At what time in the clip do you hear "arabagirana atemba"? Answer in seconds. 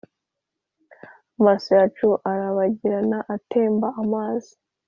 2.31-3.87